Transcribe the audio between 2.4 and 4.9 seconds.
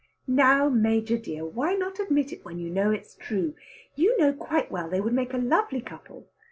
when you know it's true? You know quite well